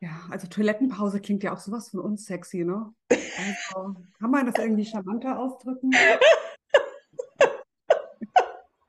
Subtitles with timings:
[0.00, 2.92] Ja, also Toilettenpause klingt ja auch sowas von unsexy, ne?
[3.10, 3.20] Also,
[4.18, 5.90] kann man das irgendwie charmanter ausdrücken?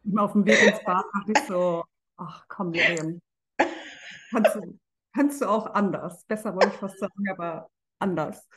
[0.03, 1.83] Immer auf dem Weg ins Bad dachte ich so,
[2.17, 3.19] ach komm, Miriam,
[4.31, 4.79] kannst du,
[5.13, 6.23] kannst du auch anders.
[6.25, 7.69] Besser wollte ich fast sagen, aber
[7.99, 8.47] anders.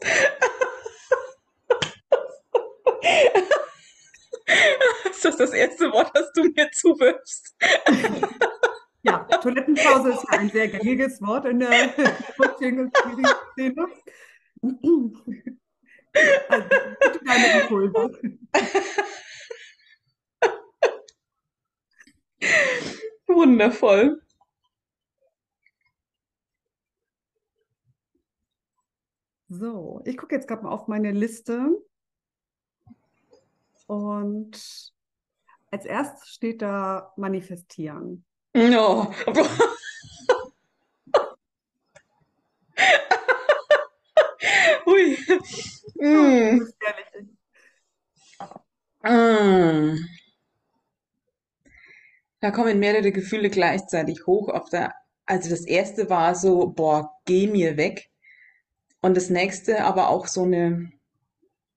[5.10, 7.54] Ist das das erste Wort, das du mir zuwirfst?
[9.08, 11.94] Ja, Toilettenpause ist ja ein sehr gängiges Wort in der
[12.56, 12.90] Szene.
[16.48, 16.68] Also,
[17.00, 18.38] bitte deine Impulse.
[23.26, 24.22] Wundervoll.
[29.48, 31.82] So, ich gucke jetzt gerade mal auf meine Liste.
[33.86, 34.92] Und
[35.70, 38.26] als erstes steht da manifestieren.
[38.58, 39.14] No.
[44.86, 45.16] Ui.
[46.00, 46.66] Mm.
[49.04, 49.98] Mm.
[52.40, 54.48] Da kommen mehrere Gefühle gleichzeitig hoch.
[54.48, 54.92] Auf der,
[55.24, 58.10] also das erste war so, boah, geh mir weg.
[59.00, 60.90] Und das nächste aber auch so eine,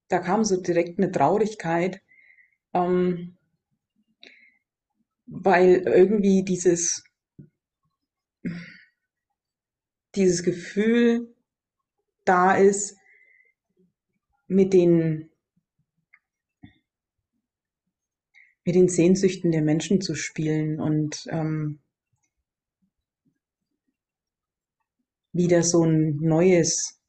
[0.08, 2.02] da kam so direkt eine Traurigkeit,
[2.73, 3.38] ähm,
[5.32, 7.04] weil irgendwie dieses,
[10.14, 11.34] dieses Gefühl
[12.26, 12.98] da ist,
[14.48, 15.30] mit den,
[18.66, 21.80] mit den Sehnsüchten der Menschen zu spielen und ähm,
[25.32, 27.02] wieder so ein neues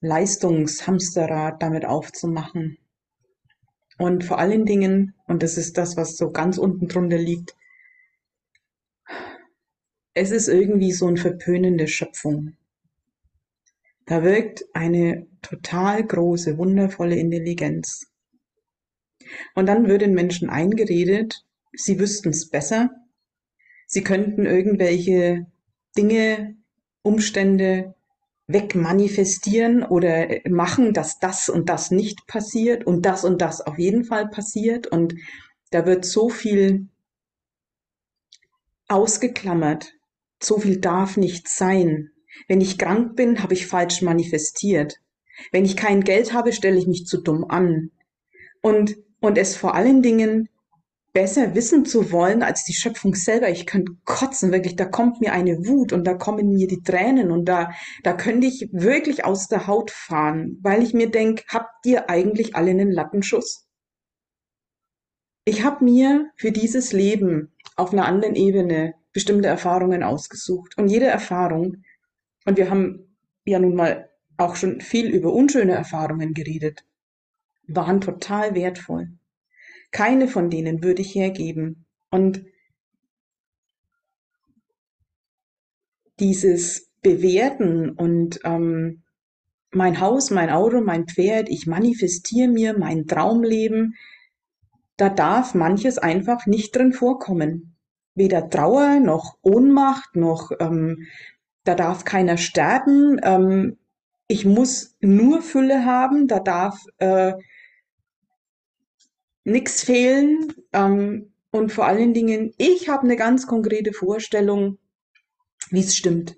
[0.00, 2.78] Leistungshamsterrad damit aufzumachen.
[3.98, 7.54] Und vor allen Dingen, und das ist das, was so ganz unten drunter liegt,
[10.14, 12.56] es ist irgendwie so eine verpönende Schöpfung.
[14.06, 18.10] Da wirkt eine total große, wundervolle Intelligenz.
[19.54, 22.90] Und dann wird den Menschen eingeredet, sie wüssten es besser,
[23.86, 25.46] sie könnten irgendwelche
[25.96, 26.56] Dinge,
[27.02, 27.93] Umstände
[28.46, 34.04] wegmanifestieren oder machen, dass das und das nicht passiert und das und das auf jeden
[34.04, 34.86] Fall passiert.
[34.86, 35.14] Und
[35.70, 36.88] da wird so viel
[38.88, 39.94] ausgeklammert,
[40.42, 42.10] so viel darf nicht sein.
[42.48, 45.00] Wenn ich krank bin, habe ich falsch manifestiert.
[45.50, 47.90] Wenn ich kein Geld habe, stelle ich mich zu dumm an.
[48.60, 50.48] Und, und es vor allen Dingen
[51.14, 53.48] besser wissen zu wollen als die Schöpfung selber.
[53.48, 57.30] Ich könnte kotzen, wirklich, da kommt mir eine Wut und da kommen mir die Tränen
[57.30, 61.86] und da, da könnte ich wirklich aus der Haut fahren, weil ich mir denke, habt
[61.86, 63.66] ihr eigentlich alle einen Lattenschuss?
[65.46, 71.06] Ich habe mir für dieses Leben auf einer anderen Ebene bestimmte Erfahrungen ausgesucht und jede
[71.06, 71.84] Erfahrung,
[72.44, 76.84] und wir haben ja nun mal auch schon viel über unschöne Erfahrungen geredet,
[77.68, 79.10] waren total wertvoll.
[79.94, 81.86] Keine von denen würde ich hergeben.
[82.10, 82.44] Und
[86.18, 89.04] dieses Bewerten und ähm,
[89.70, 93.94] mein Haus, mein Auto, mein Pferd, ich manifestiere mir mein Traumleben,
[94.96, 97.76] da darf manches einfach nicht drin vorkommen.
[98.16, 101.06] Weder Trauer noch Ohnmacht noch ähm,
[101.62, 103.20] da darf keiner sterben.
[103.22, 103.76] Ähm,
[104.26, 107.34] ich muss nur Fülle haben, da darf äh,
[109.44, 110.52] nichts fehlen.
[110.72, 114.78] Ähm, und vor allen Dingen, ich habe eine ganz konkrete Vorstellung,
[115.70, 116.36] wie es stimmt.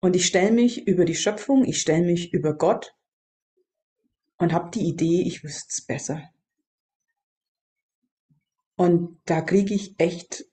[0.00, 2.94] Und ich stelle mich über die Schöpfung, ich stelle mich über Gott
[4.38, 6.30] und habe die Idee, ich wüsste es besser.
[8.76, 10.46] Und da kriege ich echt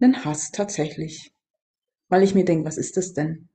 [0.00, 1.32] einen Hass tatsächlich.
[2.08, 3.49] Weil ich mir denke, was ist das denn?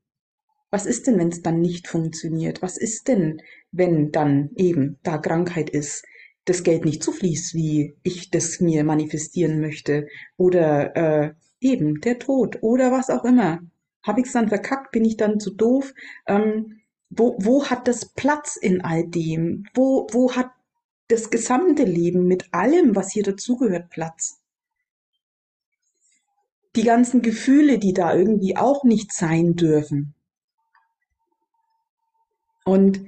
[0.76, 2.62] Was ist denn, wenn es dann nicht funktioniert?
[2.62, 3.42] Was ist denn,
[3.72, 6.04] wenn dann eben da Krankheit ist,
[6.44, 10.10] das Geld nicht so fließt, wie ich das mir manifestieren möchte?
[10.36, 13.62] Oder äh, eben der Tod oder was auch immer.
[14.04, 14.92] Habe ich es dann verkackt?
[14.92, 15.94] Bin ich dann zu doof?
[16.28, 19.68] Ähm, wo, wo hat das Platz in all dem?
[19.76, 20.52] Wo, wo hat
[21.08, 24.42] das gesamte Leben mit allem, was hier dazugehört, Platz?
[26.76, 30.16] Die ganzen Gefühle, die da irgendwie auch nicht sein dürfen.
[32.66, 33.06] Und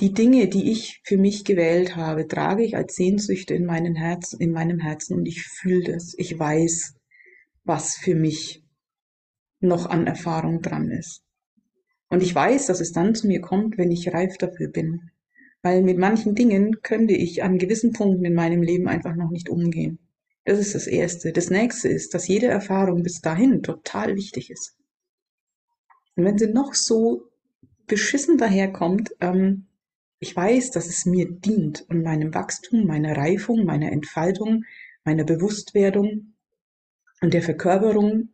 [0.00, 4.32] die Dinge, die ich für mich gewählt habe, trage ich als Sehnsüchte in, meinem Herz,
[4.32, 6.14] in meinem Herzen und ich fühle das.
[6.16, 6.94] Ich weiß,
[7.64, 8.62] was für mich
[9.60, 11.22] noch an Erfahrung dran ist.
[12.08, 15.10] Und ich weiß, dass es dann zu mir kommt, wenn ich reif dafür bin.
[15.62, 19.50] weil mit manchen Dingen könnte ich an gewissen Punkten in meinem Leben einfach noch nicht
[19.50, 19.98] umgehen.
[20.46, 21.32] Das ist das Erste.
[21.32, 24.79] Das Nächste ist, dass jede Erfahrung bis dahin total wichtig ist.
[26.20, 27.30] Und wenn sie noch so
[27.86, 29.64] beschissen daherkommt, ähm,
[30.18, 34.66] ich weiß, dass es mir dient und meinem Wachstum, meiner Reifung, meiner Entfaltung,
[35.02, 36.34] meiner Bewusstwerdung
[37.22, 38.28] und der Verkörperung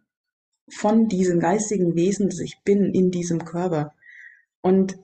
[0.69, 3.95] von diesem geistigen Wesen, das ich bin, in diesem Körper.
[4.63, 4.99] Und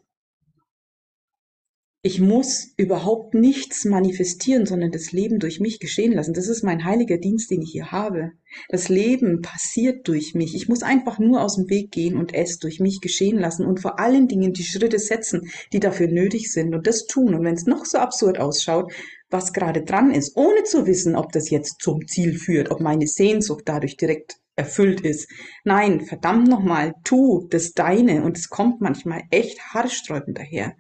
[2.05, 6.35] ich muss überhaupt nichts manifestieren, sondern das Leben durch mich geschehen lassen.
[6.35, 8.33] Das ist mein heiliger Dienst, den ich hier habe.
[8.69, 10.57] Das Leben passiert durch mich.
[10.57, 13.79] Ich muss einfach nur aus dem Weg gehen und es durch mich geschehen lassen und
[13.79, 17.35] vor allen Dingen die Schritte setzen, die dafür nötig sind und das tun.
[17.35, 18.93] Und wenn es noch so absurd ausschaut,
[19.31, 23.07] was gerade dran ist, ohne zu wissen, ob das jetzt zum Ziel führt, ob meine
[23.07, 25.31] Sehnsucht dadurch direkt erfüllt ist.
[25.63, 30.75] Nein, verdammt nochmal, tu das Deine und es kommt manchmal echt haarsträubend daher.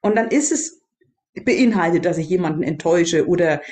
[0.00, 0.82] Und dann ist es
[1.44, 3.62] beinhaltet, dass ich jemanden enttäusche oder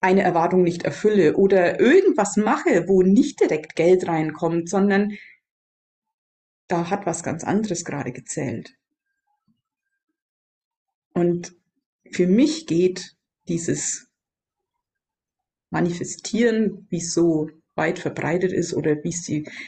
[0.00, 5.12] eine Erwartung nicht erfülle oder irgendwas mache, wo nicht direkt Geld reinkommt, sondern
[6.68, 8.74] da hat was ganz anderes gerade gezählt.
[11.12, 11.54] Und
[12.10, 13.16] für mich geht
[13.48, 14.08] dieses
[15.70, 19.10] Manifestieren, wie es so weit verbreitet ist oder wie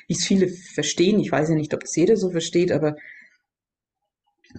[0.09, 2.97] es viele verstehen, ich weiß ja nicht, ob es jeder so versteht, aber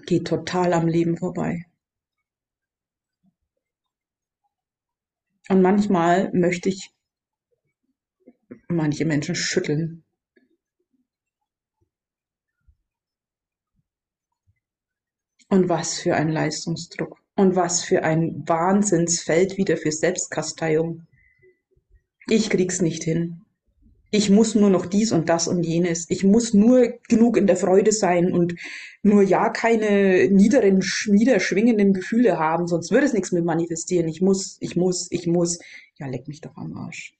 [0.06, 1.64] geht total am Leben vorbei.
[5.48, 6.90] Und manchmal möchte ich
[8.68, 10.04] manche Menschen schütteln.
[15.48, 17.20] Und was für ein Leistungsdruck.
[17.36, 21.06] Und was für ein Wahnsinnsfeld wieder für Selbstkasteiung.
[22.26, 23.43] Ich krieg's nicht hin
[24.14, 26.08] ich muss nur noch dies und das und jenes.
[26.08, 28.54] Ich muss nur genug in der Freude sein und
[29.02, 34.06] nur ja keine niederen, niederschwingenden Gefühle haben, sonst würde es nichts mit manifestieren.
[34.06, 35.58] Ich muss, ich muss, ich muss.
[35.98, 37.16] Ja, leck mich doch am Arsch.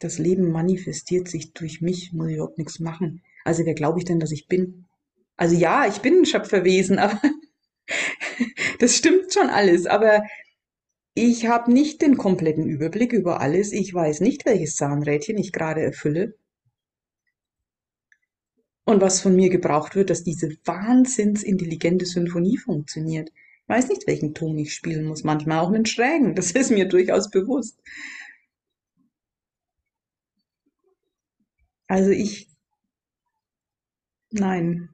[0.00, 3.22] Das Leben manifestiert sich durch mich, muss ich überhaupt nichts machen.
[3.44, 4.86] Also wer glaube ich denn, dass ich bin?
[5.36, 7.20] Also ja, ich bin ein Schöpferwesen, aber
[8.78, 10.22] das stimmt schon alles, aber
[11.14, 13.72] ich habe nicht den kompletten Überblick über alles.
[13.72, 16.36] Ich weiß nicht, welches Zahnrädchen ich gerade erfülle.
[18.84, 23.30] Und was von mir gebraucht wird, dass diese wahnsinnsintelligente Symphonie funktioniert.
[23.30, 25.24] Ich weiß nicht, welchen Ton ich spielen muss.
[25.24, 26.34] Manchmal auch einen schrägen.
[26.34, 27.80] Das ist mir durchaus bewusst.
[31.88, 32.48] Also ich,
[34.30, 34.90] nein.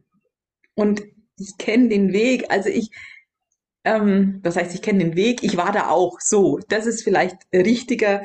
[0.75, 1.03] Und
[1.37, 2.51] ich kenne den Weg.
[2.51, 2.91] Also ich,
[3.85, 6.59] ähm, das heißt, ich kenne den Weg, ich war da auch so.
[6.69, 8.23] Das ist vielleicht richtiger.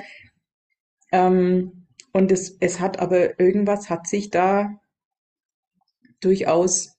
[1.11, 4.79] Ähm, und es, es hat aber irgendwas hat sich da
[6.19, 6.97] durchaus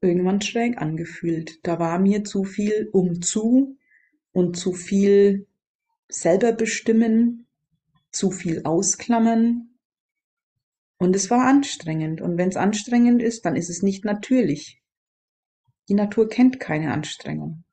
[0.00, 1.60] irgendwann schräg angefühlt.
[1.66, 3.76] Da war mir zu viel um zu
[4.32, 5.46] und zu viel
[6.08, 7.46] selber bestimmen,
[8.10, 9.78] zu viel ausklammern.
[10.98, 12.20] Und es war anstrengend.
[12.20, 14.82] Und wenn es anstrengend ist, dann ist es nicht natürlich.
[15.88, 17.64] Die Natur kennt keine Anstrengung.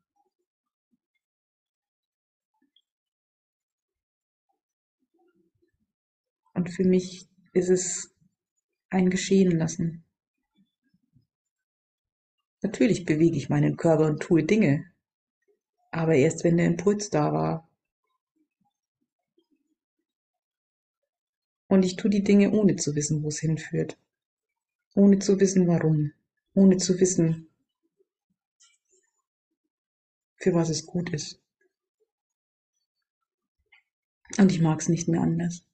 [6.55, 8.15] Und für mich ist es
[8.89, 10.03] ein Geschehen lassen.
[12.61, 14.91] Natürlich bewege ich meinen Körper und tue Dinge,
[15.91, 17.69] aber erst wenn der Impuls da war.
[21.67, 23.99] Und ich tue die Dinge ohne zu wissen, wo es hinführt.
[24.95, 26.13] Ohne zu wissen, warum.
[26.53, 27.49] Ohne zu wissen,
[30.37, 31.41] für was es gut ist.
[34.37, 35.65] Und ich mag es nicht mehr anders.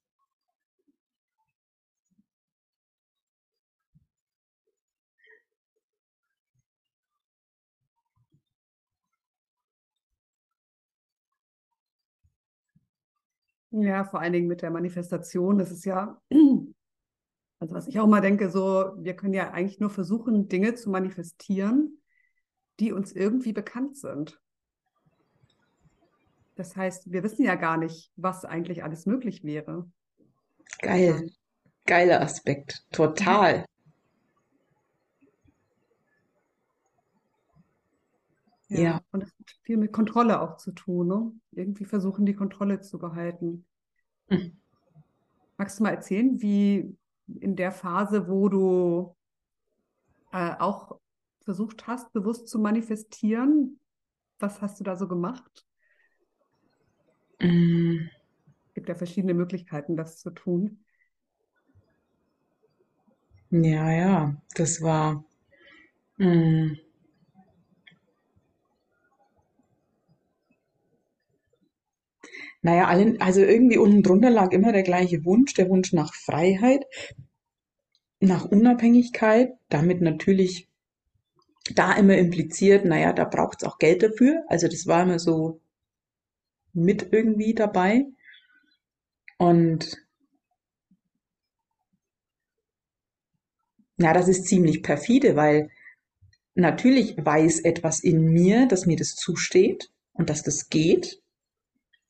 [13.71, 15.57] Ja, vor allen Dingen mit der Manifestation.
[15.57, 16.21] Das ist ja,
[17.59, 20.89] also was ich auch mal denke, so, wir können ja eigentlich nur versuchen, Dinge zu
[20.89, 22.01] manifestieren,
[22.79, 24.39] die uns irgendwie bekannt sind.
[26.55, 29.89] Das heißt, wir wissen ja gar nicht, was eigentlich alles möglich wäre.
[30.79, 31.31] Geil.
[31.85, 32.85] Geiler Aspekt.
[32.91, 33.65] Total.
[38.71, 38.79] Ja.
[38.79, 39.01] ja.
[39.11, 41.31] Und das hat viel mit Kontrolle auch zu tun, ne?
[41.51, 43.65] Irgendwie versuchen, die Kontrolle zu behalten.
[44.29, 44.57] Mhm.
[45.57, 46.97] Magst du mal erzählen, wie
[47.39, 49.15] in der Phase, wo du
[50.31, 50.99] äh, auch
[51.41, 53.79] versucht hast, bewusst zu manifestieren,
[54.39, 55.65] was hast du da so gemacht?
[57.39, 58.09] Mhm.
[58.67, 60.85] Es gibt ja verschiedene Möglichkeiten, das zu tun.
[63.49, 65.25] Ja, ja, das war.
[66.17, 66.77] Mh.
[72.61, 76.85] Naja, allen, also irgendwie unten drunter lag immer der gleiche Wunsch, der Wunsch nach Freiheit,
[78.19, 80.69] nach Unabhängigkeit, damit natürlich
[81.75, 84.43] da immer impliziert, naja, da braucht es auch Geld dafür.
[84.47, 85.59] Also das war immer so
[86.73, 88.05] mit irgendwie dabei.
[89.37, 89.97] Und
[93.97, 95.69] ja, das ist ziemlich perfide, weil
[96.55, 101.20] natürlich weiß etwas in mir, dass mir das zusteht und dass das geht.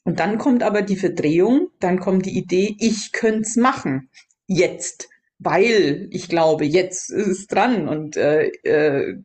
[0.03, 4.09] Und dann kommt aber die Verdrehung, dann kommt die Idee, ich könnte es machen.
[4.47, 5.09] Jetzt.
[5.39, 9.17] Weil ich glaube, jetzt ist es dran und äh, äh,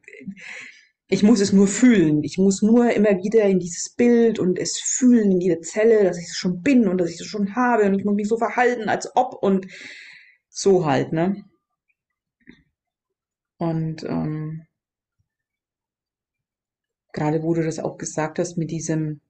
[1.09, 2.23] ich muss es nur fühlen.
[2.25, 6.19] Ich muss nur immer wieder in dieses Bild und es fühlen in jeder Zelle, dass
[6.19, 8.39] ich es schon bin und dass ich es schon habe und ich muss mich so
[8.39, 9.67] verhalten, als ob und
[10.49, 11.45] so halt, ne?
[13.59, 14.67] Und ähm,
[17.13, 19.21] gerade wo du das auch gesagt hast mit diesem,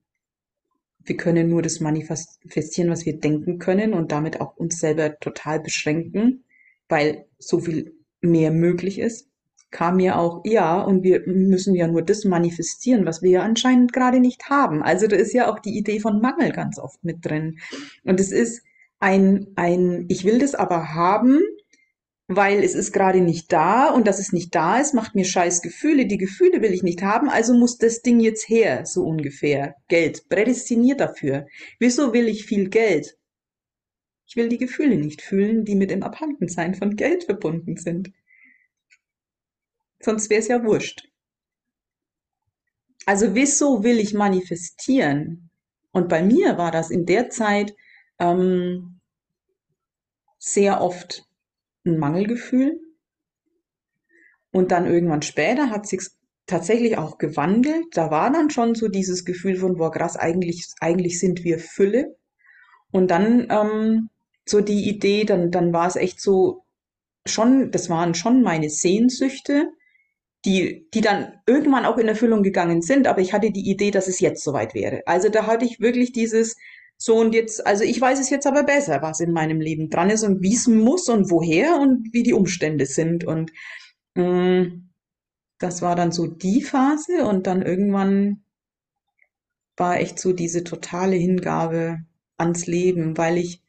[1.06, 5.60] wir können nur das manifestieren, was wir denken können und damit auch uns selber total
[5.60, 6.44] beschränken,
[6.88, 9.28] weil so viel mehr möglich ist
[9.70, 13.92] kam mir auch, ja, und wir müssen ja nur das manifestieren, was wir ja anscheinend
[13.92, 14.82] gerade nicht haben.
[14.82, 17.58] Also da ist ja auch die Idee von Mangel ganz oft mit drin.
[18.04, 18.62] Und es ist
[19.00, 21.40] ein, ein, ich will das aber haben,
[22.28, 25.62] weil es ist gerade nicht da und dass es nicht da ist, macht mir scheiß
[25.62, 26.06] Gefühle.
[26.06, 29.76] Die Gefühle will ich nicht haben, also muss das Ding jetzt her, so ungefähr.
[29.88, 31.46] Geld, prädestiniert dafür.
[31.78, 33.16] Wieso will ich viel Geld?
[34.26, 38.12] Ich will die Gefühle nicht fühlen, die mit dem Abhandensein von Geld verbunden sind.
[40.00, 41.08] Sonst wäre es ja wurscht.
[43.06, 45.50] Also wieso will ich manifestieren?
[45.92, 47.74] Und bei mir war das in der Zeit
[48.18, 49.00] ähm,
[50.38, 51.25] sehr oft
[51.86, 52.80] ein Mangelgefühl.
[54.52, 56.02] Und dann irgendwann später hat sich
[56.46, 57.84] tatsächlich auch gewandelt.
[57.92, 62.16] Da war dann schon so dieses Gefühl von, boah, krass, eigentlich, eigentlich sind wir Fülle.
[62.90, 64.10] Und dann ähm,
[64.46, 66.64] so die Idee, dann, dann war es echt so,
[67.26, 69.68] schon, das waren schon meine Sehnsüchte,
[70.44, 74.06] die, die dann irgendwann auch in Erfüllung gegangen sind, aber ich hatte die Idee, dass
[74.06, 75.02] es jetzt soweit wäre.
[75.06, 76.56] Also da hatte ich wirklich dieses,
[76.98, 80.10] so und jetzt, also ich weiß es jetzt aber besser, was in meinem Leben dran
[80.10, 83.24] ist und wie es muss und woher und wie die Umstände sind.
[83.24, 83.52] Und
[84.14, 84.90] mh, mm,
[85.58, 88.42] das war dann so die Phase und dann irgendwann
[89.76, 92.00] war echt so diese totale Hingabe
[92.38, 93.62] ans Leben, weil ich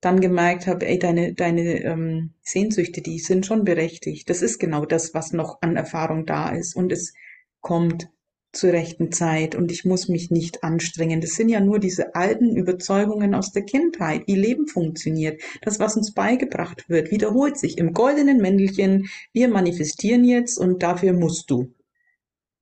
[0.00, 4.28] dann gemerkt habe, ey, deine, deine ähm, Sehnsüchte, die sind schon berechtigt.
[4.28, 6.74] Das ist genau das, was noch an Erfahrung da ist.
[6.74, 7.14] Und es
[7.60, 8.10] kommt
[8.52, 11.20] zur rechten Zeit und ich muss mich nicht anstrengen.
[11.20, 15.40] Das sind ja nur diese alten Überzeugungen aus der Kindheit, wie Leben funktioniert.
[15.62, 19.08] Das, was uns beigebracht wird, wiederholt sich im goldenen Mäntelchen.
[19.32, 21.72] Wir manifestieren jetzt und dafür musst du.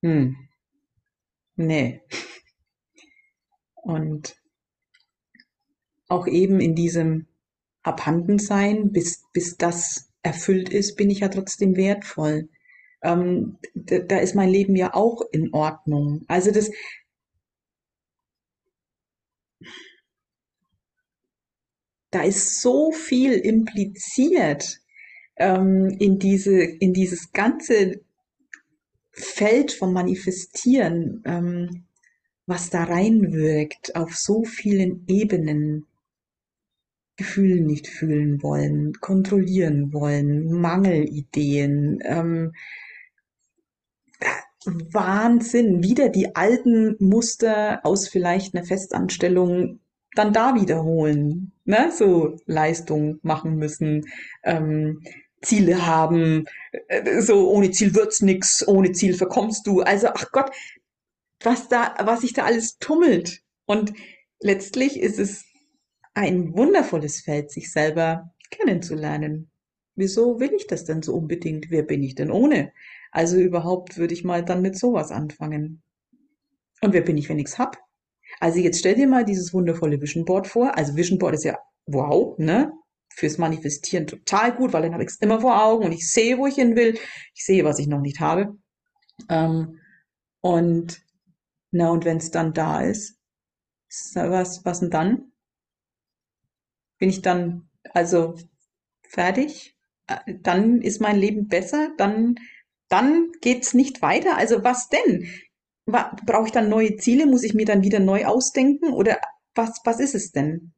[0.02, 0.36] Hm.
[1.56, 2.00] Nee.
[3.74, 4.36] Und
[6.08, 7.26] auch eben in diesem
[7.82, 12.48] abhanden sein, bis, bis das erfüllt ist, bin ich ja trotzdem wertvoll.
[13.02, 16.24] Ähm, da, ist mein Leben ja auch in Ordnung.
[16.28, 16.70] Also das,
[22.10, 24.80] da ist so viel impliziert
[25.36, 28.00] ähm, in diese, in dieses ganze
[29.12, 31.84] Feld vom Manifestieren, ähm,
[32.46, 35.86] was da reinwirkt auf so vielen Ebenen.
[37.20, 42.54] Gefühle nicht fühlen wollen, kontrollieren wollen, Mangelideen, ähm,
[44.66, 49.80] Wahnsinn, wieder die alten Muster aus vielleicht einer Festanstellung
[50.14, 51.90] dann da wiederholen, ne?
[51.92, 54.06] so Leistung machen müssen,
[54.42, 55.02] ähm,
[55.42, 56.44] Ziele haben,
[56.88, 59.80] äh, so ohne Ziel wird's nix, ohne Ziel verkommst du.
[59.80, 60.50] Also, ach Gott,
[61.42, 63.42] was da, was sich da alles tummelt.
[63.64, 63.94] Und
[64.40, 65.44] letztlich ist es
[66.12, 69.50] ein wundervolles Feld, sich selber kennenzulernen.
[69.94, 71.70] Wieso will ich das denn so unbedingt?
[71.70, 72.72] Wer bin ich denn ohne?
[73.10, 75.82] Also überhaupt würde ich mal dann mit sowas anfangen.
[76.80, 77.78] Und wer bin ich, wenn ich's hab?
[78.38, 80.76] Also jetzt stell dir mal dieses wundervolle Vision Board vor.
[80.76, 82.72] Also Vision Board ist ja wow, ne?
[83.12, 86.38] Fürs Manifestieren total gut, weil dann habe ich es immer vor Augen und ich sehe,
[86.38, 86.96] wo ich hin will.
[87.34, 88.56] Ich sehe, was ich noch nicht habe.
[89.28, 89.80] Ähm,
[90.40, 91.02] und
[91.72, 93.18] na, und wenn es dann da ist,
[94.14, 95.30] was, was denn dann?
[97.00, 98.36] bin ich dann also
[99.08, 99.76] fertig,
[100.06, 102.36] äh, dann ist mein Leben besser, dann,
[102.90, 104.36] dann geht's nicht weiter.
[104.36, 105.26] Also was denn?
[105.86, 107.26] Brauche ich dann neue Ziele?
[107.26, 108.92] Muss ich mir dann wieder neu ausdenken?
[108.92, 109.18] Oder
[109.54, 110.74] was, was ist es denn?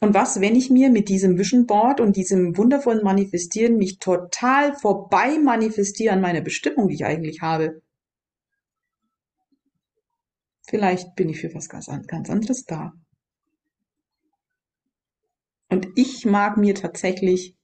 [0.00, 4.74] Und was, wenn ich mir mit diesem Vision Board und diesem wundervollen Manifestieren mich total
[4.74, 7.82] vorbei manifestiere an meiner Bestimmung, die ich eigentlich habe?
[10.68, 12.92] Vielleicht bin ich für was ganz, ganz anderes da.
[15.68, 17.57] Und ich mag mir tatsächlich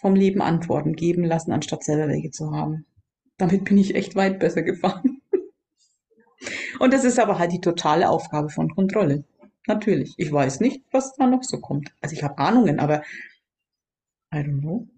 [0.00, 2.86] vom Leben Antworten geben lassen, anstatt selber welche zu haben.
[3.36, 5.20] Damit bin ich echt weit besser gefahren.
[6.80, 9.24] Und das ist aber halt die totale Aufgabe von Kontrolle.
[9.66, 10.14] Natürlich.
[10.16, 11.94] Ich weiß nicht, was da noch so kommt.
[12.00, 13.02] Also ich habe Ahnungen, aber
[14.32, 14.88] I don't know.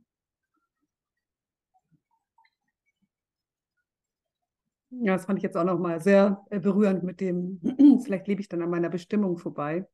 [4.90, 7.60] Ja, das fand ich jetzt auch nochmal sehr äh, berührend mit dem,
[8.04, 9.88] vielleicht lebe ich dann an meiner Bestimmung vorbei.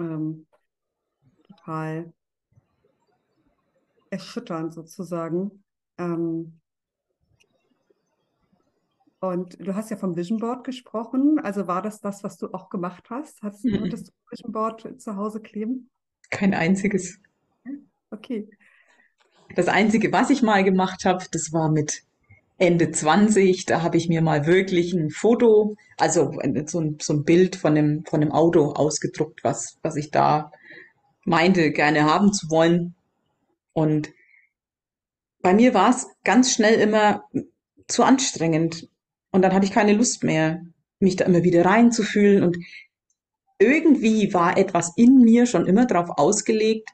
[0.00, 0.46] Ähm,
[1.44, 2.12] total
[4.10, 5.62] erschütternd sozusagen.
[5.98, 6.60] Ähm,
[9.20, 11.40] und du hast ja vom Vision Board gesprochen.
[11.42, 13.42] Also war das das, was du auch gemacht hast?
[13.42, 13.72] Hast, mhm.
[13.72, 15.90] Du ein Vision Board zu Hause kleben?
[16.30, 17.18] Kein einziges.
[18.10, 18.48] Okay.
[19.54, 22.04] Das Einzige, was ich mal gemacht habe, das war mit
[22.58, 23.66] Ende 20.
[23.66, 26.32] Da habe ich mir mal wirklich ein Foto, also
[26.66, 30.52] so ein, so ein Bild von einem, von einem Auto ausgedruckt, was, was ich da
[31.24, 32.94] meinte, gerne haben zu wollen.
[33.78, 34.12] Und
[35.40, 37.22] bei mir war es ganz schnell immer
[37.86, 38.88] zu anstrengend.
[39.30, 40.62] Und dann hatte ich keine Lust mehr,
[40.98, 42.42] mich da immer wieder reinzufühlen.
[42.42, 42.58] Und
[43.60, 46.90] irgendwie war etwas in mir schon immer darauf ausgelegt,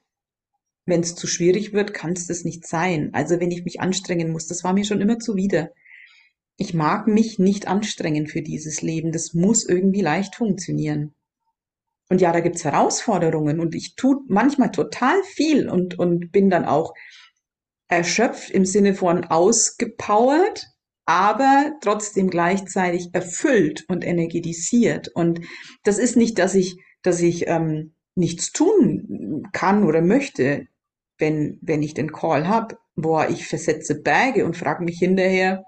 [0.84, 3.14] wenn es zu schwierig wird, kann es das nicht sein.
[3.14, 5.70] Also wenn ich mich anstrengen muss, das war mir schon immer zuwider.
[6.58, 9.10] Ich mag mich nicht anstrengen für dieses Leben.
[9.10, 11.14] Das muss irgendwie leicht funktionieren.
[12.08, 16.64] Und ja, da gibt's Herausforderungen und ich tue manchmal total viel und, und bin dann
[16.64, 16.92] auch
[17.88, 20.66] erschöpft im Sinne von ausgepowert,
[21.06, 25.08] aber trotzdem gleichzeitig erfüllt und energetisiert.
[25.08, 25.40] Und
[25.82, 30.66] das ist nicht, dass ich, dass ich ähm, nichts tun kann oder möchte,
[31.18, 32.76] wenn, wenn ich den Call habe.
[32.96, 35.64] Boah, ich versetze Berge und frage mich hinterher,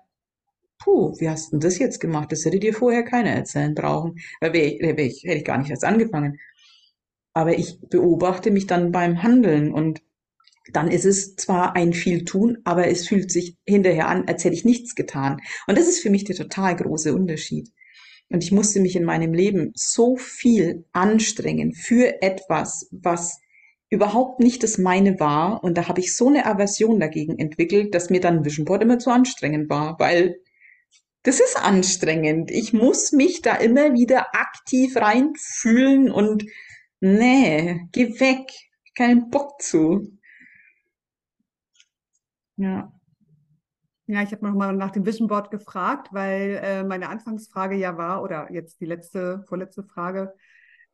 [0.79, 2.33] puh, wie hast du das jetzt gemacht?
[2.33, 4.17] Das hätte dir vorher keiner erzählen brauchen.
[4.41, 6.39] Weil wär ich, wär ich, hätte ich gar nicht erst angefangen.
[7.33, 10.03] Aber ich beobachte mich dann beim Handeln und
[10.73, 14.55] dann ist es zwar ein viel tun, aber es fühlt sich hinterher an, als hätte
[14.55, 15.41] ich nichts getan.
[15.67, 17.71] Und das ist für mich der total große Unterschied.
[18.29, 23.39] Und ich musste mich in meinem Leben so viel anstrengen für etwas, was
[23.89, 25.63] überhaupt nicht das meine war.
[25.63, 28.99] Und da habe ich so eine Aversion dagegen entwickelt, dass mir dann Vision Board immer
[28.99, 30.37] zu anstrengend war, weil
[31.27, 32.53] das ist anstrengend.
[32.53, 36.45] Ich muss mich da immer wieder aktiv reinfühlen und
[37.01, 38.49] nee, geh weg.
[38.95, 40.17] Keinen Bock zu.
[42.57, 42.93] Ja.
[44.07, 48.23] Ja, ich habe nochmal nach dem Vision Board gefragt, weil äh, meine Anfangsfrage ja war,
[48.23, 50.33] oder jetzt die letzte, vorletzte Frage,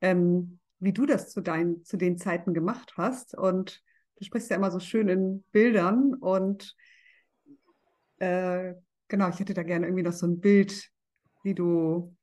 [0.00, 3.36] ähm, wie du das zu, dein, zu den Zeiten gemacht hast.
[3.36, 3.82] Und
[4.16, 6.74] du sprichst ja immer so schön in Bildern und
[8.18, 8.72] äh,
[9.12, 10.90] genau, ich hätte da gerne irgendwie noch so ein Bild,
[11.42, 12.16] wie du,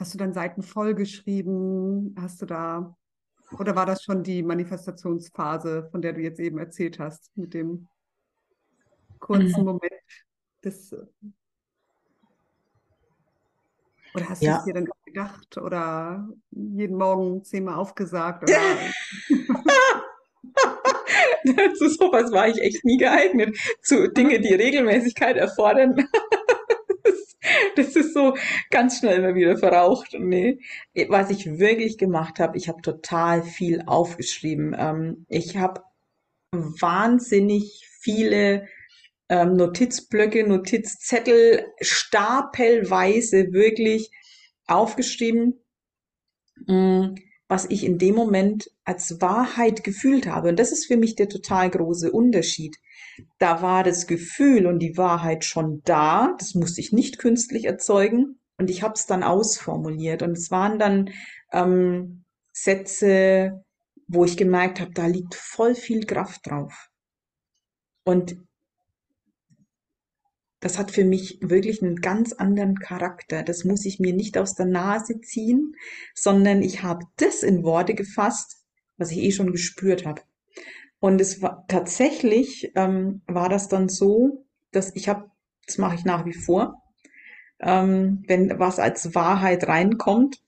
[0.00, 2.12] hast du dann Seiten voll geschrieben?
[2.18, 2.96] Hast du da,
[3.56, 7.86] oder war das schon die Manifestationsphase, von der du jetzt eben erzählt hast, mit dem
[9.20, 9.64] kurzen mhm.
[9.64, 9.92] Moment
[10.64, 10.92] des
[14.14, 14.54] oder hast ja.
[14.54, 18.50] du es dir dann gedacht oder jeden Morgen zehnmal aufgesagt?
[21.78, 23.56] Zu sowas war ich echt nie geeignet.
[23.82, 26.08] Zu Dinge, die Regelmäßigkeit erfordern.
[27.76, 28.36] das ist so
[28.70, 30.14] ganz schnell immer wieder verraucht.
[30.18, 30.58] Nee.
[31.08, 34.74] Was ich wirklich gemacht habe, ich habe total viel aufgeschrieben.
[34.78, 35.82] Ähm, ich habe
[36.52, 38.66] wahnsinnig viele
[39.28, 44.10] ähm, Notizblöcke, Notizzettel stapelweise wirklich
[44.66, 45.60] aufgeschrieben,
[46.66, 47.14] mm,
[47.48, 50.50] was ich in dem Moment als Wahrheit gefühlt habe.
[50.50, 52.76] Und das ist für mich der total große Unterschied.
[53.38, 56.34] Da war das Gefühl und die Wahrheit schon da.
[56.38, 58.38] Das musste ich nicht künstlich erzeugen.
[58.58, 60.22] Und ich habe es dann ausformuliert.
[60.22, 61.10] Und es waren dann
[61.52, 63.64] ähm, Sätze,
[64.06, 66.88] wo ich gemerkt habe, da liegt voll viel Kraft drauf.
[68.04, 68.36] Und
[70.60, 73.42] das hat für mich wirklich einen ganz anderen Charakter.
[73.42, 75.74] Das muss ich mir nicht aus der Nase ziehen,
[76.14, 78.64] sondern ich habe das in Worte gefasst,
[78.96, 80.22] was ich eh schon gespürt habe.
[81.00, 85.30] Und es war tatsächlich ähm, war das dann so, dass ich habe,
[85.66, 86.82] das mache ich nach wie vor,
[87.60, 90.42] ähm, wenn was als Wahrheit reinkommt,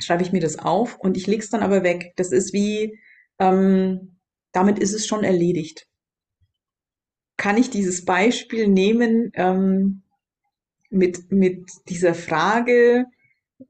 [0.00, 2.14] schreibe ich mir das auf und ich lege es dann aber weg.
[2.16, 2.98] Das ist wie,
[3.38, 4.18] ähm,
[4.52, 5.86] damit ist es schon erledigt
[7.36, 10.02] kann ich dieses Beispiel nehmen ähm,
[10.90, 13.06] mit, mit dieser Frage,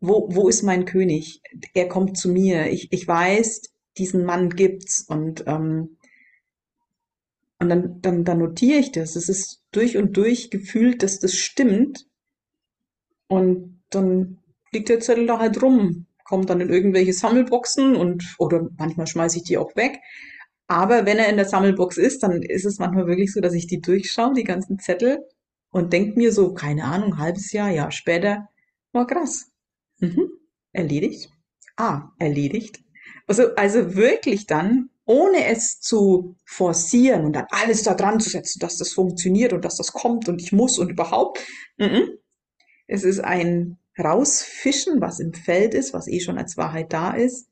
[0.01, 1.41] wo, wo ist mein König?
[1.75, 2.71] Er kommt zu mir.
[2.71, 5.97] Ich, ich weiß, diesen Mann gibt's und ähm,
[7.63, 9.15] und dann, dann, dann notiere ich das.
[9.15, 12.07] Es ist durch und durch gefühlt, dass das stimmt.
[13.29, 18.69] Und dann liegt der Zettel da halt rum, kommt dann in irgendwelche Sammelboxen und oder
[18.79, 20.01] manchmal schmeiße ich die auch weg.
[20.67, 23.67] Aber wenn er in der Sammelbox ist, dann ist es manchmal wirklich so, dass ich
[23.67, 25.25] die durchschaue, die ganzen Zettel,
[25.71, 28.49] und denke mir so, keine Ahnung, halbes Jahr, Jahr später,
[28.93, 29.51] war oh, krass.
[30.01, 30.31] Mhm.
[30.73, 31.31] Erledigt.
[31.77, 32.83] Ah, erledigt.
[33.27, 38.61] Also, also wirklich dann ohne es zu forcieren und dann alles da dran zu setzen,
[38.61, 41.41] dass das funktioniert und dass das kommt und ich muss und überhaupt.
[42.87, 47.49] Es ist ein Rausfischen, was im Feld ist, was eh schon als Wahrheit da ist.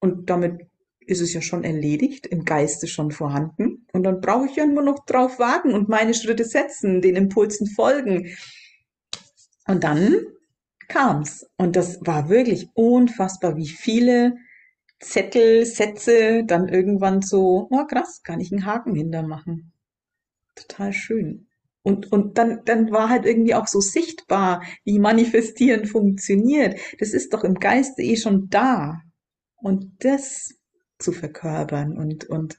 [0.00, 0.66] Und damit
[1.08, 3.86] ist es ja schon erledigt, im Geiste schon vorhanden.
[3.92, 7.66] Und dann brauche ich ja nur noch drauf warten und meine Schritte setzen, den Impulsen
[7.66, 8.36] folgen.
[9.66, 10.16] Und dann
[10.88, 11.46] kam's.
[11.56, 14.36] Und das war wirklich unfassbar, wie viele
[15.00, 19.72] Zettel, Sätze dann irgendwann so, oh krass, kann ich einen Haken hintermachen.
[20.56, 21.46] Total schön.
[21.82, 26.78] Und, und dann, dann war halt irgendwie auch so sichtbar, wie Manifestieren funktioniert.
[26.98, 29.00] Das ist doch im Geiste eh schon da.
[29.56, 30.57] Und das
[30.98, 32.56] zu verkörpern und, und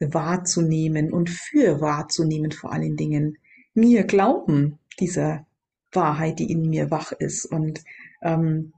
[0.00, 3.38] wahrzunehmen und für wahrzunehmen vor allen Dingen.
[3.74, 5.46] Mir glauben dieser
[5.92, 7.82] Wahrheit, die in mir wach ist und
[8.22, 8.72] ähm,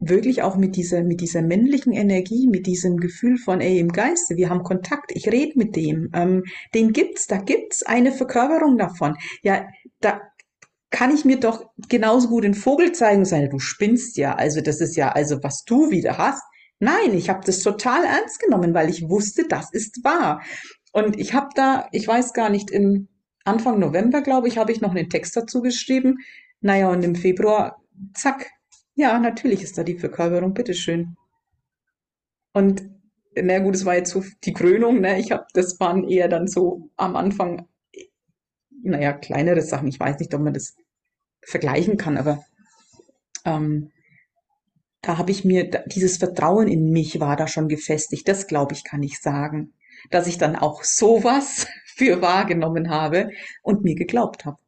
[0.00, 4.36] wirklich auch mit dieser, mit dieser männlichen Energie, mit diesem Gefühl von, ey, im Geiste,
[4.36, 9.16] wir haben Kontakt, ich rede mit dem, ähm, den gibt's, da gibt's eine Verkörperung davon.
[9.42, 9.66] Ja,
[10.00, 10.20] da
[10.90, 14.60] kann ich mir doch genauso gut den Vogel zeigen und sagen, du spinnst ja, also
[14.60, 16.42] das ist ja, also was du wieder hast.
[16.82, 20.42] Nein, ich habe das total ernst genommen, weil ich wusste, das ist wahr.
[20.90, 23.06] Und ich habe da, ich weiß gar nicht, im
[23.44, 26.18] Anfang November, glaube ich, habe ich noch einen Text dazu geschrieben.
[26.60, 27.80] Naja, und im Februar,
[28.14, 28.50] zack,
[28.96, 31.14] ja, natürlich ist da die Verkörperung, bitteschön.
[32.52, 32.82] Und
[33.36, 35.20] na gut, es war jetzt so die Krönung, ne?
[35.20, 37.68] Ich habe, das waren eher dann so am Anfang,
[38.82, 39.86] naja, kleinere Sachen.
[39.86, 40.74] Ich weiß nicht, ob man das
[41.44, 42.44] vergleichen kann, aber
[43.44, 43.92] ähm,
[45.02, 48.28] da habe ich mir, dieses Vertrauen in mich war da schon gefestigt.
[48.28, 49.74] Das glaube ich, kann ich sagen.
[50.10, 53.30] Dass ich dann auch sowas für wahrgenommen habe
[53.62, 54.61] und mir geglaubt habe.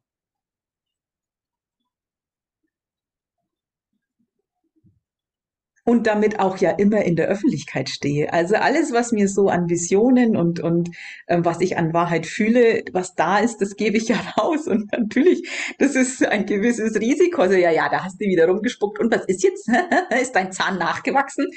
[5.85, 8.33] Und damit auch ja immer in der Öffentlichkeit stehe.
[8.33, 10.89] Also alles, was mir so an Visionen und, und
[11.27, 14.67] äh, was ich an Wahrheit fühle, was da ist, das gebe ich ja raus.
[14.67, 17.43] Und natürlich, das ist ein gewisses Risiko.
[17.43, 18.99] Also ja, ja, da hast du wieder rumgespuckt.
[18.99, 19.69] Und was ist jetzt?
[20.21, 21.47] ist dein Zahn nachgewachsen?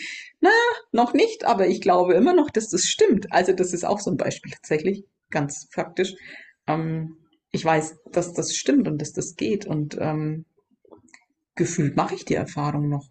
[0.41, 0.51] Na,
[0.93, 3.33] noch nicht, aber ich glaube immer noch, dass das stimmt.
[3.33, 6.15] Also das ist auch so ein Beispiel tatsächlich, ganz faktisch.
[6.67, 7.17] Ähm,
[7.51, 9.67] ich weiß, dass das stimmt und dass das geht.
[9.67, 10.45] Und ähm,
[11.55, 13.07] gefühlt mache ich die Erfahrung noch.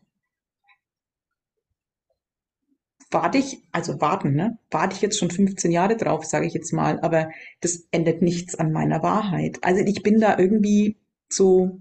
[3.11, 4.57] Warte ich, also warten, ne?
[4.71, 8.55] Warte ich jetzt schon 15 Jahre drauf, sage ich jetzt mal, aber das ändert nichts
[8.55, 9.59] an meiner Wahrheit.
[9.61, 10.97] Also ich bin da irgendwie
[11.29, 11.79] so,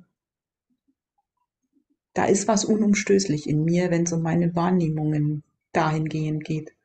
[2.14, 6.75] da ist was unumstößlich in mir, wenn es um meine Wahrnehmungen dahingehend geht.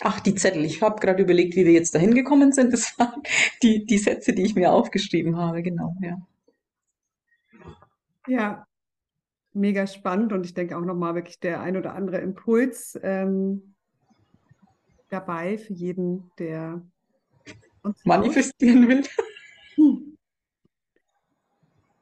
[0.00, 0.64] Ach, die Zettel.
[0.64, 2.72] Ich habe gerade überlegt, wie wir jetzt dahin gekommen sind.
[2.72, 3.22] Das waren
[3.62, 5.62] die, die Sätze, die ich mir aufgeschrieben habe.
[5.62, 6.18] Genau, ja.
[8.28, 8.66] Ja,
[9.52, 13.74] mega spannend und ich denke auch nochmal wirklich der ein oder andere Impuls ähm,
[15.08, 16.82] dabei für jeden, der
[17.82, 19.02] uns manifestieren will.
[19.76, 20.12] Hm.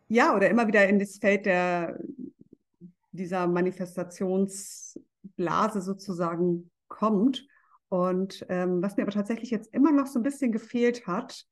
[0.09, 1.99] Ja, oder immer wieder in das Feld der,
[3.11, 7.47] dieser Manifestationsblase sozusagen kommt.
[7.95, 11.47] Und ähm, was mir aber tatsächlich jetzt immer noch so ein bisschen gefehlt hat,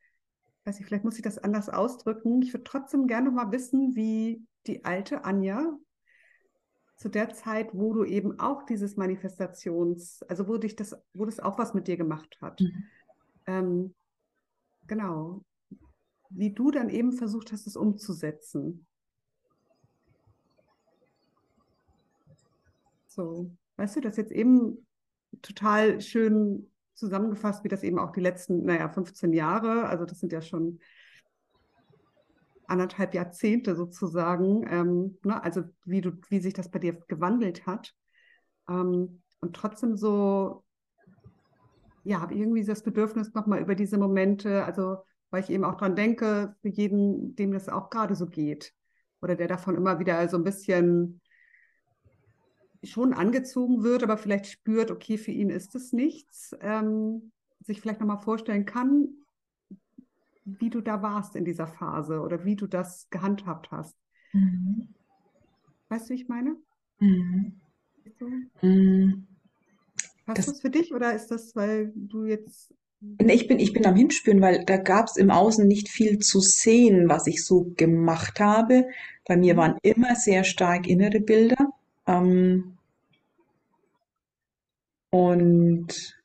[0.65, 2.43] weiß ich, vielleicht muss ich das anders ausdrücken.
[2.43, 5.79] Ich würde trotzdem gerne noch mal wissen, wie die alte Anja
[6.97, 11.39] zu der Zeit, wo du eben auch dieses Manifestations, also wo dich das, wo das
[11.39, 12.61] auch was mit dir gemacht hat.
[12.61, 12.85] Mhm.
[13.47, 13.95] Ähm,
[14.89, 15.45] genau.
[16.29, 18.85] Wie du dann eben versucht hast, es umzusetzen.
[23.07, 24.85] So, weißt du, das jetzt eben
[25.41, 30.33] total schön zusammengefasst, wie das eben auch die letzten, naja, 15 Jahre, also das sind
[30.33, 30.79] ja schon
[32.67, 37.95] anderthalb Jahrzehnte sozusagen, ähm, ne, also wie du, wie sich das bei dir gewandelt hat.
[38.69, 40.65] Ähm, und trotzdem so,
[42.05, 44.99] ja, habe irgendwie das Bedürfnis, nochmal über diese Momente, also
[45.31, 48.73] weil ich eben auch dran denke, für jeden, dem das auch gerade so geht.
[49.23, 51.22] Oder der davon immer wieder so ein bisschen
[52.83, 58.01] schon angezogen wird, aber vielleicht spürt, okay, für ihn ist es nichts, ähm, sich vielleicht
[58.01, 59.09] nochmal vorstellen kann,
[60.45, 63.97] wie du da warst in dieser Phase oder wie du das gehandhabt hast.
[64.33, 64.89] Mhm.
[65.89, 66.57] Weißt du, wie ich meine?
[66.99, 67.61] Mhm.
[68.19, 68.27] So?
[68.67, 69.27] Mhm.
[70.27, 72.75] Hast das, du es für dich oder ist das, weil du jetzt.
[73.19, 76.41] Ich bin, ich bin am Hinspüren, weil da gab es im Außen nicht viel zu
[76.41, 78.87] sehen, was ich so gemacht habe.
[79.27, 79.59] Bei mir mhm.
[79.59, 81.72] waren immer sehr stark innere Bilder.
[82.13, 82.79] Ähm,
[85.11, 86.23] und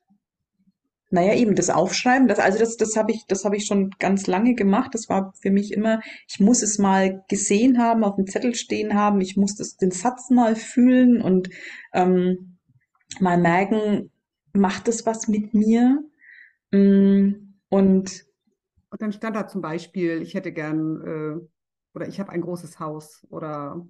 [1.09, 4.55] naja, eben das Aufschreiben, das, also das, das habe ich, das ich schon ganz lange
[4.55, 4.93] gemacht.
[4.93, 8.93] Das war für mich immer, ich muss es mal gesehen haben, auf dem Zettel stehen
[8.93, 11.49] haben, ich muss das, den Satz mal fühlen und
[11.93, 12.57] ähm,
[13.19, 14.11] mal merken,
[14.51, 16.03] macht das was mit mir?
[16.71, 18.25] Mm, und,
[18.89, 21.47] und dann stand da zum Beispiel, ich hätte gern äh,
[21.93, 23.87] oder ich habe ein großes Haus oder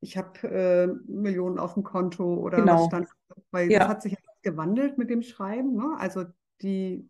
[0.00, 2.80] ich habe äh, Millionen auf dem Konto oder genau.
[2.80, 3.08] was stand,
[3.50, 3.80] weil ja.
[3.80, 5.96] das hat sich gewandelt mit dem Schreiben, ne?
[5.98, 6.24] also
[6.62, 7.08] die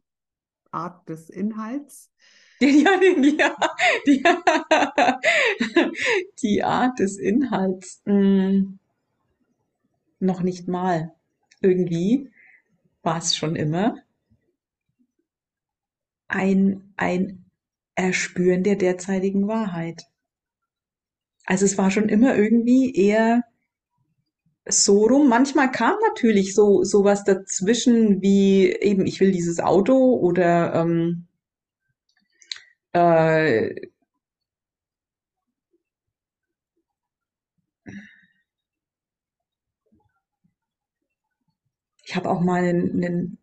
[0.71, 2.11] Art des Inhalts.
[2.59, 3.55] Ja, die, ja,
[4.07, 4.25] die,
[6.41, 8.01] die Art des Inhalts.
[8.07, 8.79] Mh, hm,
[10.21, 11.15] noch nicht mal.
[11.61, 12.31] Irgendwie
[13.03, 13.97] war es schon immer
[16.29, 17.45] ein, ein
[17.95, 20.07] Erspüren der derzeitigen Wahrheit.
[21.47, 23.45] Also es war schon immer irgendwie eher
[24.69, 25.29] so rum.
[25.29, 31.27] Manchmal kam natürlich so sowas dazwischen wie eben, ich will dieses Auto oder ähm,
[32.93, 33.75] äh,
[42.05, 43.39] ich habe auch mal einen, einen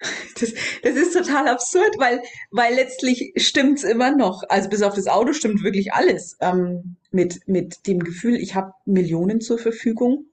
[0.40, 4.42] das, das ist total absurd, weil, weil letztlich stimmt's immer noch.
[4.48, 6.36] Also bis auf das Auto stimmt wirklich alles.
[6.40, 10.26] Ähm, mit, mit dem Gefühl, ich habe Millionen zur Verfügung.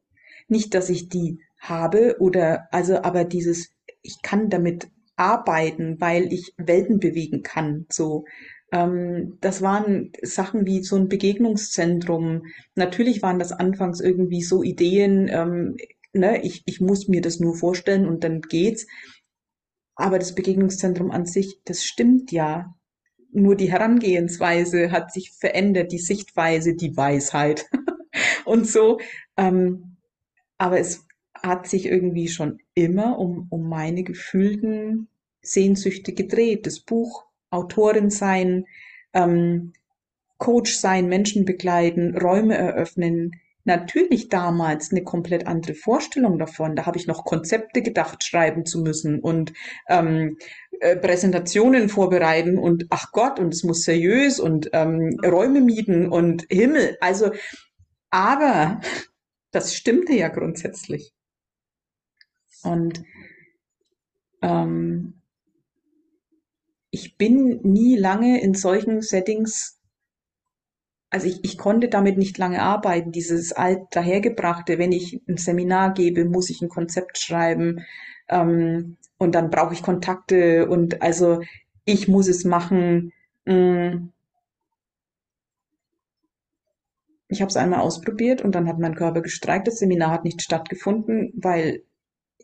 [0.48, 6.54] Nicht, dass ich die habe oder also, aber dieses, ich kann damit arbeiten, weil ich
[6.58, 7.86] Welten bewegen kann.
[7.90, 8.26] So,
[8.72, 12.44] ähm, das waren Sachen wie so ein Begegnungszentrum.
[12.76, 15.30] Natürlich waren das anfangs irgendwie so Ideen.
[15.32, 15.78] Ähm,
[16.14, 18.86] ne, ich, ich muss mir das nur vorstellen und dann geht's.
[19.96, 22.76] Aber das Begegnungszentrum an sich, das stimmt ja.
[23.32, 27.66] Nur die Herangehensweise hat sich verändert, die Sichtweise, die Weisheit
[28.46, 29.00] und so.
[29.38, 29.98] Ähm,
[30.58, 35.08] aber es hat sich irgendwie schon immer um, um meine gefühlten
[35.42, 36.66] Sehnsüchte gedreht.
[36.66, 38.66] Das Buch, Autorin sein,
[39.14, 39.74] ähm,
[40.38, 43.32] Coach sein, Menschen begleiten, Räume eröffnen,
[43.66, 46.76] natürlich damals eine komplett andere Vorstellung davon.
[46.76, 49.54] Da habe ich noch Konzepte gedacht, schreiben zu müssen und
[49.90, 50.38] ähm,
[50.80, 56.46] äh, Präsentationen vorbereiten und ach Gott, und es muss seriös und ähm, Räume mieten und
[56.50, 56.98] Himmel.
[57.02, 57.32] Also,
[58.10, 58.80] aber
[59.52, 61.12] das stimmte ja grundsätzlich.
[62.64, 63.04] Und
[64.42, 65.22] ähm,
[66.92, 69.75] ich bin nie lange in solchen Settings
[71.16, 75.94] also ich, ich konnte damit nicht lange arbeiten, dieses alt dahergebrachte, wenn ich ein Seminar
[75.94, 77.86] gebe, muss ich ein Konzept schreiben
[78.28, 81.40] ähm, und dann brauche ich Kontakte und also
[81.86, 83.14] ich muss es machen.
[83.46, 84.10] Mm.
[87.30, 89.68] Ich habe es einmal ausprobiert und dann hat mein Körper gestreikt.
[89.68, 91.84] Das Seminar hat nicht stattgefunden, weil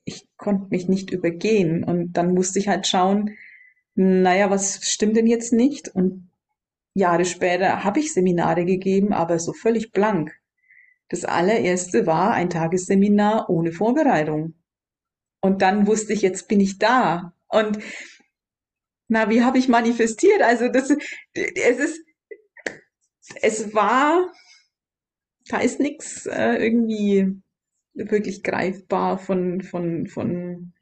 [0.06, 3.32] ich konnte mich nicht übergehen und dann musste ich halt schauen,
[3.96, 5.90] naja, was stimmt denn jetzt nicht?
[5.90, 6.31] Und
[6.94, 10.32] Jahre später habe ich Seminare gegeben, aber so völlig blank.
[11.10, 14.56] Das allererste war ein Tagesseminar ohne Vorbereitung.
[15.42, 17.34] Und dann wusste ich, jetzt bin ich da.
[17.50, 17.80] Und
[19.08, 20.42] na, wie habe ich manifestiert?
[20.42, 20.90] Also das,
[21.34, 22.06] es ist,
[23.42, 24.32] es war,
[25.50, 27.42] da ist nichts äh, irgendwie
[27.94, 30.74] wirklich greifbar von, von, von,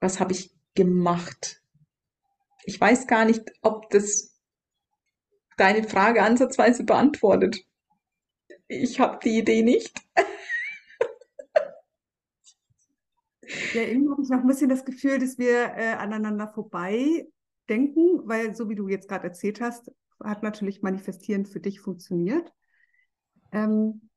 [0.00, 1.62] was habe ich gemacht.
[2.64, 4.33] Ich weiß gar nicht, ob das
[5.56, 7.64] deine Frage ansatzweise beantwortet.
[8.68, 9.94] Ich habe die Idee nicht.
[13.74, 17.26] Ja, eben habe ich noch ein bisschen das Gefühl, dass wir äh, aneinander vorbei
[17.68, 19.90] denken, weil so wie du jetzt gerade erzählt hast,
[20.22, 22.52] hat natürlich Manifestieren für dich funktioniert.
[23.52, 24.08] Ähm,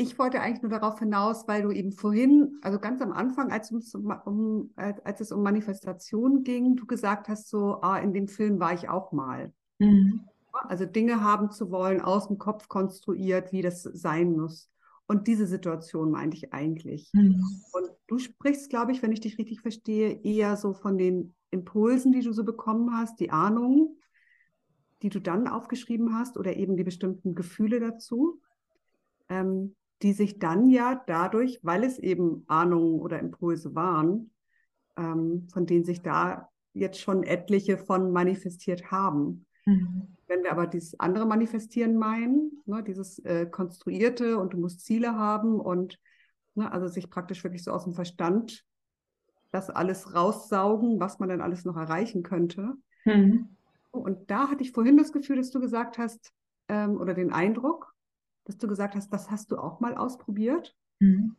[0.00, 3.70] ich wollte eigentlich nur darauf hinaus, weil du eben vorhin, also ganz am Anfang, als,
[3.70, 8.72] um, als es um Manifestation ging, du gesagt hast, so, ah, in dem Film war
[8.72, 9.52] ich auch mal.
[9.78, 10.22] Mhm.
[10.52, 14.70] Also Dinge haben zu wollen, aus dem Kopf konstruiert, wie das sein muss.
[15.06, 17.10] Und diese Situation meinte ich eigentlich.
[17.12, 17.44] Mhm.
[17.72, 22.12] Und du sprichst, glaube ich, wenn ich dich richtig verstehe, eher so von den Impulsen,
[22.12, 23.98] die du so bekommen hast, die Ahnungen,
[25.02, 28.40] die du dann aufgeschrieben hast oder eben die bestimmten Gefühle dazu.
[29.28, 34.30] Ähm, die sich dann ja dadurch, weil es eben Ahnungen oder Impulse waren,
[34.96, 39.46] ähm, von denen sich da jetzt schon etliche von manifestiert haben.
[39.66, 40.16] Mhm.
[40.26, 45.16] Wenn wir aber dieses andere Manifestieren meinen, ne, dieses äh, Konstruierte und du musst Ziele
[45.16, 45.98] haben und
[46.54, 48.64] ne, also sich praktisch wirklich so aus dem Verstand
[49.50, 52.74] das alles raussaugen, was man dann alles noch erreichen könnte.
[53.04, 53.48] Mhm.
[53.90, 56.32] Und da hatte ich vorhin das Gefühl, dass du gesagt hast,
[56.68, 57.89] ähm, oder den Eindruck,
[58.50, 60.76] dass du gesagt hast, das hast du auch mal ausprobiert.
[60.98, 61.36] Mhm.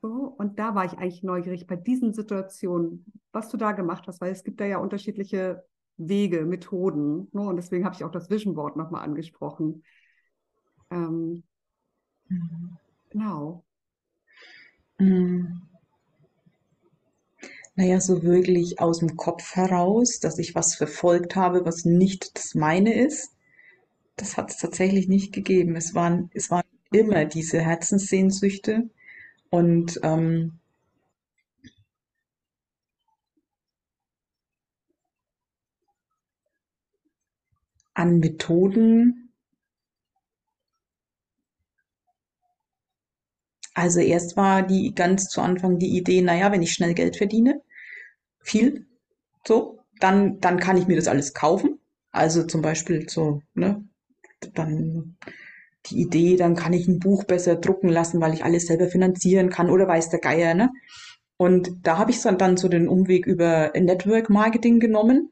[0.00, 4.20] So, und da war ich eigentlich neugierig bei diesen Situationen, was du da gemacht hast,
[4.20, 5.64] weil es gibt da ja unterschiedliche
[5.98, 7.28] Wege, Methoden.
[7.32, 7.42] Ne?
[7.42, 9.82] Und deswegen habe ich auch das Vision Board nochmal angesprochen.
[10.90, 11.42] Ähm,
[12.28, 12.78] mhm.
[13.10, 13.64] Genau.
[14.98, 15.62] Mhm.
[17.74, 22.54] Naja, so wirklich aus dem Kopf heraus, dass ich was verfolgt habe, was nicht das
[22.54, 23.37] meine ist,
[24.20, 25.76] das hat es tatsächlich nicht gegeben.
[25.76, 28.90] Es waren, es waren immer diese Herzenssehnsüchte
[29.50, 30.58] und ähm,
[37.92, 39.28] an Methoden.
[43.72, 47.62] Also erst war die ganz zu Anfang die Idee, naja, wenn ich schnell Geld verdiene,
[48.40, 48.86] viel,
[49.46, 51.80] so, dann, dann kann ich mir das alles kaufen.
[52.12, 53.87] Also zum Beispiel so, ne,
[54.54, 55.16] dann
[55.86, 59.48] die Idee, dann kann ich ein Buch besser drucken lassen, weil ich alles selber finanzieren
[59.48, 60.70] kann oder weiß der Geier, ne?
[61.36, 65.30] Und da habe ich dann so den Umweg über Network Marketing genommen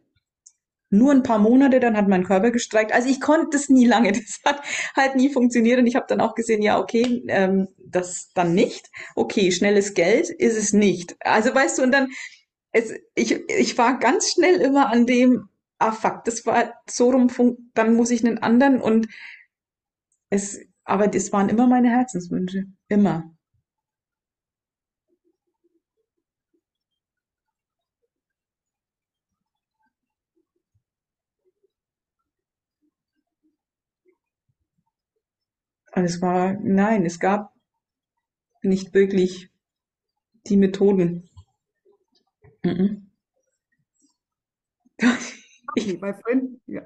[0.91, 2.93] nur ein paar Monate, dann hat mein Körper gestreikt.
[2.93, 4.13] Also ich konnte das nie lange.
[4.27, 4.63] Das hat
[4.97, 5.79] halt nie funktioniert.
[5.79, 8.91] Und ich habe dann auch gesehen, ja, okay, ähm, das dann nicht.
[9.15, 11.17] Okay, schnelles Geld ist es nicht.
[11.21, 12.09] Also weißt du, und dann,
[12.73, 17.29] es, ich, ich war ganz schnell immer an dem, ah fuck, das war so rum,
[17.75, 19.09] dann muss ich einen anderen und
[20.31, 22.65] es, aber das waren immer meine Herzenswünsche.
[22.89, 23.37] Immer.
[36.05, 37.55] es war, nein, es gab
[38.63, 39.51] nicht wirklich
[40.47, 41.31] die Methoden.
[42.63, 43.11] Mhm.
[45.79, 46.83] Okay, bei Freunden, ja.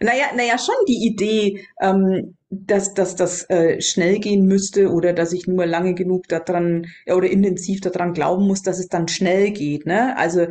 [0.00, 5.32] Naja, naja, schon die Idee, ähm, dass, dass das äh, schnell gehen müsste oder dass
[5.32, 9.50] ich nur lange genug daran ja, oder intensiv daran glauben muss, dass es dann schnell
[9.50, 9.86] geht.
[9.86, 10.16] Ne?
[10.16, 10.46] Also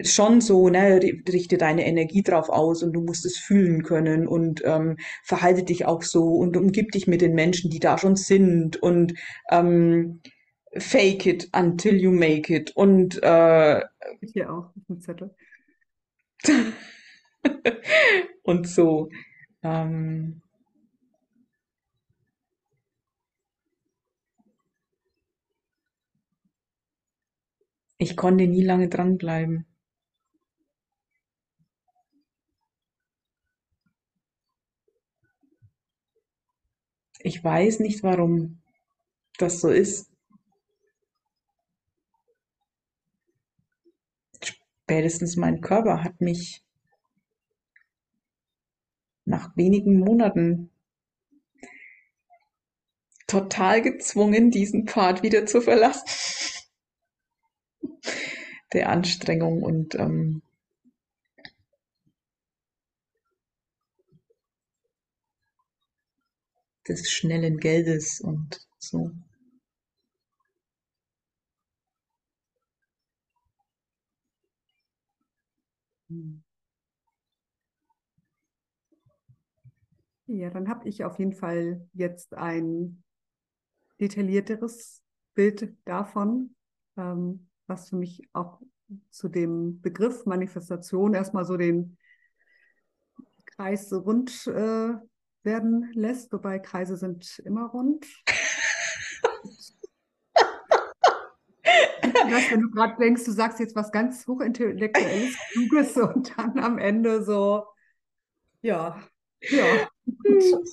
[0.00, 0.98] schon so, ne,
[1.28, 5.84] richte deine Energie drauf aus und du musst es fühlen können und ähm, verhalte dich
[5.84, 9.14] auch so und umgib dich mit den Menschen, die da schon sind und
[9.50, 10.20] ähm,
[10.76, 13.80] fake it until you make it und äh,
[14.20, 15.34] ich hier auch auf dem Zettel
[18.42, 19.10] und so
[19.62, 20.42] ähm,
[27.98, 29.66] ich konnte nie lange dranbleiben.
[37.20, 38.62] Ich weiß nicht, warum
[39.38, 40.15] das so ist.
[44.88, 46.62] Spätestens mein Körper hat mich
[49.24, 50.70] nach wenigen Monaten
[53.26, 56.06] total gezwungen, diesen Pfad wieder zu verlassen.
[58.72, 60.42] Der Anstrengung und ähm,
[66.86, 69.10] des schnellen Geldes und so.
[80.26, 83.02] Ja, dann habe ich auf jeden Fall jetzt ein
[84.00, 85.02] detaillierteres
[85.34, 86.54] Bild davon,
[86.96, 88.60] ähm, was für mich auch
[89.10, 91.96] zu dem Begriff Manifestation erstmal so den
[93.56, 94.94] Kreis rund äh,
[95.42, 98.06] werden lässt, wobei Kreise sind immer rund.
[102.30, 106.78] das, wenn du gerade denkst, du sagst jetzt was ganz hochintellektuelles, kluges und dann am
[106.78, 107.64] Ende so,
[108.62, 109.00] ja,
[109.40, 109.88] ja.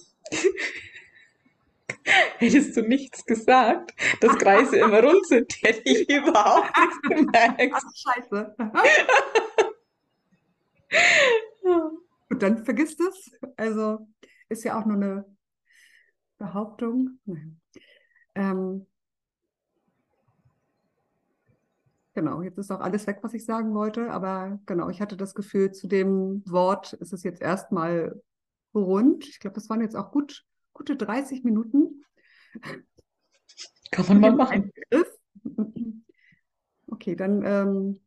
[2.38, 7.74] Hättest du nichts gesagt, dass Kreise immer rund sind, hätte ich überhaupt nichts gemerkt.
[7.74, 8.56] Ach, scheiße.
[12.30, 13.32] Und dann vergisst es.
[13.56, 14.08] Also,
[14.50, 15.26] ist ja auch nur eine
[16.38, 17.20] Behauptung.
[18.36, 18.86] Ähm,
[22.14, 25.36] genau, jetzt ist auch alles weg, was ich sagen wollte, aber genau, ich hatte das
[25.36, 28.22] Gefühl, zu dem Wort ist es jetzt erstmal
[28.74, 29.28] rund.
[29.28, 32.04] Ich glaube, das waren jetzt auch gut, gute 30 Minuten.
[33.92, 34.72] Kann man mal machen.
[36.88, 38.00] Okay, dann ähm,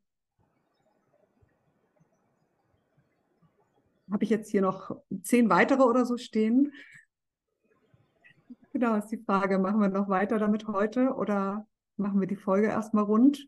[4.10, 6.72] habe ich jetzt hier noch zehn weitere oder so stehen.
[8.72, 12.66] Genau, ist die Frage, machen wir noch weiter damit heute oder machen wir die Folge
[12.66, 13.46] erstmal rund?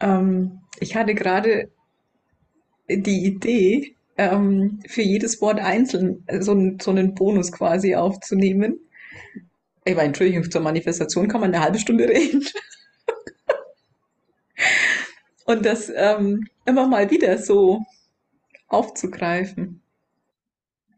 [0.00, 1.70] Ähm, ich hatte gerade
[2.88, 8.80] die Idee, ähm, für jedes Wort einzeln so, so einen Bonus quasi aufzunehmen.
[9.84, 12.44] Ich meine, Entschuldigung, zur Manifestation kann man eine halbe Stunde reden.
[15.46, 17.80] Und das ähm, immer mal wieder so
[18.68, 19.82] aufzugreifen.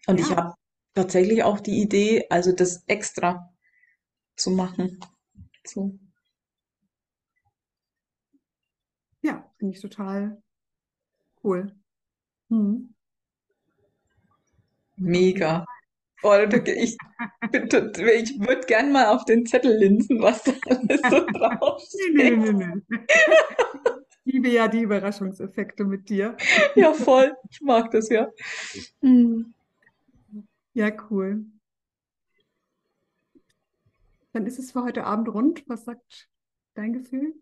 [0.07, 0.26] Und Ja.
[0.26, 0.55] ich habe
[0.94, 3.51] tatsächlich auch die Idee, also das extra
[4.36, 5.01] zu machen.
[5.66, 5.98] So.
[9.22, 10.42] Ja, finde ich total
[11.44, 11.74] cool.
[12.48, 12.94] Hm.
[14.96, 15.64] Mega.
[16.22, 16.98] Oh, ich,
[17.52, 22.14] ich würde gern mal auf den Zettel linsen, was da alles so draufsteht.
[22.14, 22.98] Nee, nee, nee, nee.
[24.24, 26.36] Ich liebe ja die Überraschungseffekte mit dir.
[26.74, 27.34] Ja, voll.
[27.50, 28.28] Ich mag das ja.
[29.00, 29.54] Hm.
[30.74, 31.46] Ja, cool.
[34.32, 35.64] Dann ist es für heute Abend rund.
[35.68, 36.28] Was sagt
[36.74, 37.34] dein Gefühl?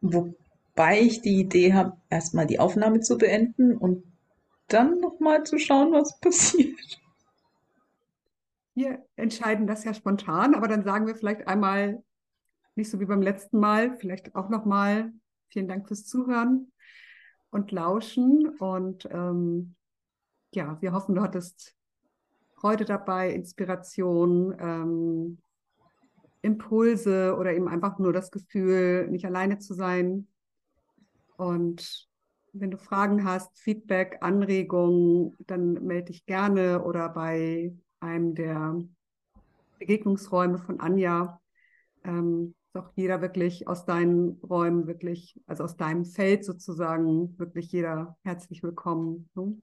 [0.00, 4.04] Wobei ich die Idee habe, erstmal die Aufnahme zu beenden und
[4.68, 7.00] dann nochmal zu schauen, was passiert.
[8.74, 12.02] Wir entscheiden das ja spontan, aber dann sagen wir vielleicht einmal,
[12.76, 15.12] nicht so wie beim letzten Mal, vielleicht auch nochmal
[15.48, 16.70] vielen Dank fürs Zuhören
[17.50, 18.48] und Lauschen.
[18.58, 19.74] Und ähm,
[20.52, 21.74] ja, wir hoffen, du hattest
[22.54, 25.38] Freude dabei, Inspiration, ähm,
[26.42, 30.28] Impulse oder eben einfach nur das Gefühl, nicht alleine zu sein.
[31.36, 32.08] Und
[32.52, 38.78] wenn du Fragen hast, Feedback, Anregungen, dann melde dich gerne oder bei einem der
[39.78, 41.40] Begegnungsräume von Anja.
[42.04, 47.72] Ähm, ist auch jeder wirklich aus deinen Räumen wirklich, also aus deinem Feld sozusagen, wirklich
[47.72, 49.28] jeder herzlich willkommen.
[49.34, 49.56] Ne?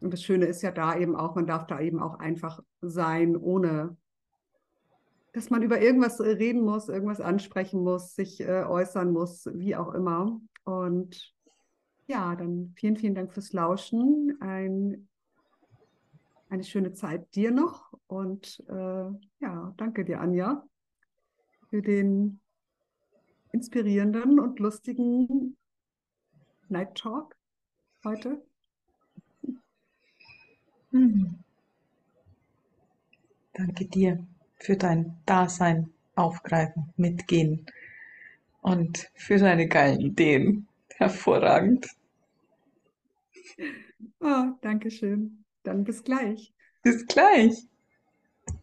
[0.00, 3.36] Und das Schöne ist ja da eben auch, man darf da eben auch einfach sein,
[3.36, 3.96] ohne
[5.32, 9.94] dass man über irgendwas reden muss, irgendwas ansprechen muss, sich äh, äußern muss, wie auch
[9.94, 10.40] immer.
[10.64, 11.34] Und
[12.06, 14.36] ja, dann vielen, vielen Dank fürs Lauschen.
[14.40, 15.08] Ein,
[16.50, 17.94] eine schöne Zeit dir noch.
[18.06, 19.10] Und äh,
[19.40, 20.64] ja, danke dir, Anja,
[21.70, 22.40] für den
[23.52, 25.56] inspirierenden und lustigen
[26.68, 27.36] Night Talk
[28.04, 28.42] heute.
[30.90, 31.38] Hm.
[33.54, 34.26] Danke dir
[34.62, 37.66] für dein Dasein, Aufgreifen, Mitgehen
[38.60, 40.68] und für deine geilen Ideen.
[40.96, 41.86] Hervorragend.
[44.20, 45.44] Oh, danke schön.
[45.64, 46.52] Dann bis gleich.
[46.82, 47.66] Bis gleich.